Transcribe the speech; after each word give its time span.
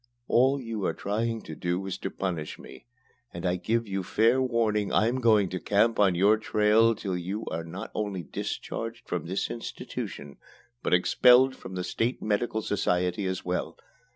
All 0.27 0.59
you 0.59 0.83
are 0.87 0.95
trying 0.95 1.43
to 1.43 1.53
do 1.53 1.85
is 1.85 1.99
to 1.99 2.09
punish 2.09 2.57
me, 2.57 2.87
and 3.31 3.45
I 3.45 3.55
give 3.55 3.87
you 3.87 4.01
fair 4.01 4.41
warning 4.41 4.91
I'm 4.91 5.21
going 5.21 5.47
to 5.49 5.59
camp 5.59 5.99
on 5.99 6.15
your 6.15 6.37
trail 6.37 6.95
till 6.95 7.15
you 7.15 7.45
are 7.51 7.63
not 7.63 7.91
only 7.93 8.23
discharged 8.23 9.07
from 9.07 9.27
this 9.27 9.51
institution, 9.51 10.37
but 10.81 10.95
expelled 10.95 11.55
from 11.55 11.75
the 11.75 11.83
State 11.83 12.19
Medical 12.19 12.63
Society 12.63 13.27
as 13.27 13.45
well. 13.45 13.77